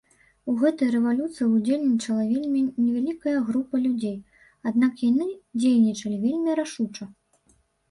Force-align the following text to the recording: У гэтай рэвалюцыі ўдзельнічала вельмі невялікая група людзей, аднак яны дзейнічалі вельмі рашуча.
У 0.51 0.53
гэтай 0.61 0.87
рэвалюцыі 0.95 1.47
ўдзельнічала 1.55 2.23
вельмі 2.31 2.63
невялікая 2.85 3.35
група 3.51 3.83
людзей, 3.85 4.17
аднак 4.73 5.07
яны 5.09 5.31
дзейнічалі 5.61 6.17
вельмі 6.27 6.61
рашуча. 6.65 7.11